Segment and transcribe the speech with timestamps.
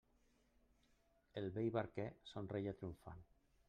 [1.43, 3.27] El vell barquer somreia triomfant.